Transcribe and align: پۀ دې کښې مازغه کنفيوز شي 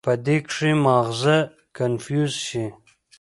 پۀ 0.05 0.13
دې 0.25 0.37
کښې 0.47 0.71
مازغه 0.83 1.37
کنفيوز 1.77 2.33
شي 2.45 2.65